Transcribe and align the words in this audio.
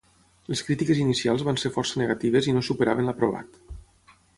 Les 0.53 0.63
crítiques 0.69 1.01
inicials 1.03 1.45
van 1.49 1.61
ser 1.65 1.73
força 1.77 2.03
negatives 2.05 2.51
i 2.51 2.57
no 2.59 2.67
superaven 2.71 3.11
l'aprovat. 3.13 3.63